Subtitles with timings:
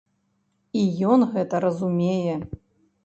[0.79, 2.35] І ён гэта разумее.